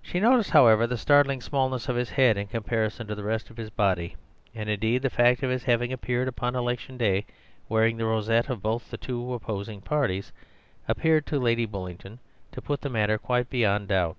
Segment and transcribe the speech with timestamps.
[0.00, 3.58] She noticed, however, the startling smallness of his head in comparison to the rest of
[3.58, 4.16] his body;
[4.54, 7.26] and, indeed, the fact of his having appeared upon election day
[7.68, 10.32] wearing the rosette of both the two opposing parties
[10.88, 12.18] appears to Lady Bullingdon
[12.52, 14.16] to put the matter quite beyond doubt.